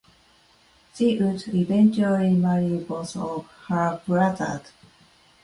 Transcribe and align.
She 0.95 1.15
would 1.19 1.47
eventually 1.53 2.31
marry 2.31 2.79
both 2.79 3.15
of 3.15 3.45
her 3.67 4.01
brothers. 4.07 4.71